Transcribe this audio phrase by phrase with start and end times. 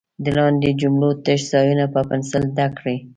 [0.23, 2.97] د لاندې جملو تش ځایونه په پنسل ډک کړئ.